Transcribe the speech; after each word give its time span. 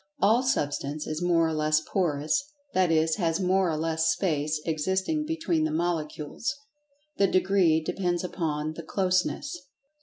All 0.19 0.41
Substance 0.41 1.05
is 1.05 1.21
more 1.21 1.47
or 1.47 1.53
less 1.53 1.79
Porous, 1.79 2.51
that 2.73 2.91
is, 2.91 3.17
has 3.17 3.39
more 3.39 3.69
or 3.69 3.77
less 3.77 4.09
space 4.09 4.59
existing 4.65 5.27
between 5.27 5.63
the 5.63 5.69
Molecules—the 5.69 7.27
degree 7.27 7.81
depends 7.83 8.23
upon 8.23 8.73
the 8.73 8.81
"closeness." 8.81 9.55